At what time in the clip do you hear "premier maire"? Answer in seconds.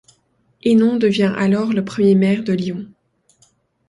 1.85-2.43